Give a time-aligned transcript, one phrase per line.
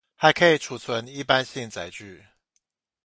[0.15, 2.25] 還可以儲存一般性載具